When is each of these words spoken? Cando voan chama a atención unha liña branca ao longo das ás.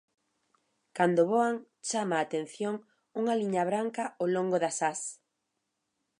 Cando 0.97 1.21
voan 1.31 1.55
chama 1.87 2.15
a 2.17 2.23
atención 2.27 2.75
unha 3.19 3.35
liña 3.41 3.63
branca 3.71 4.03
ao 4.19 4.27
longo 4.35 4.57
das 4.63 4.77
ás. 4.91 5.01